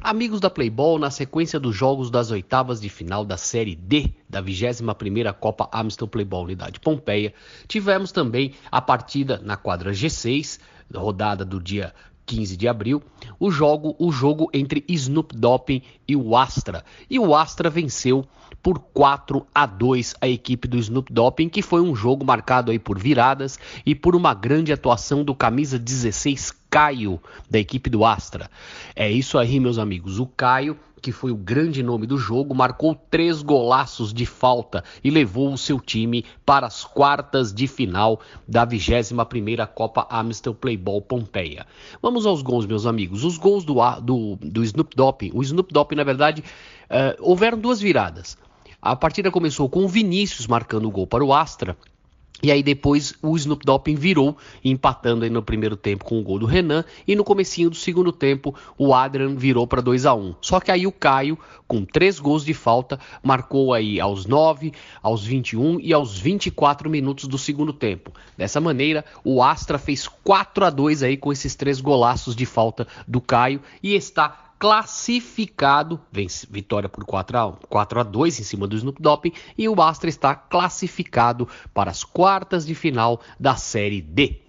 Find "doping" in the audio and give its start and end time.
15.36-15.82, 21.12-21.48, 44.94-45.30, 45.72-45.96